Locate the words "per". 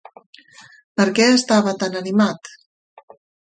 1.01-1.05